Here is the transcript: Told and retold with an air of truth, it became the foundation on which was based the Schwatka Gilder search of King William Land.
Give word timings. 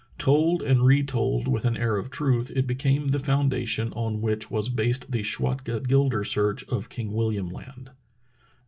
Told 0.17 0.63
and 0.63 0.83
retold 0.83 1.47
with 1.47 1.63
an 1.63 1.77
air 1.77 1.95
of 1.95 2.09
truth, 2.09 2.49
it 2.55 2.65
became 2.65 3.09
the 3.09 3.19
foundation 3.19 3.93
on 3.93 4.19
which 4.19 4.49
was 4.49 4.67
based 4.67 5.11
the 5.11 5.21
Schwatka 5.21 5.79
Gilder 5.87 6.23
search 6.23 6.63
of 6.69 6.89
King 6.89 7.11
William 7.13 7.49
Land. 7.49 7.91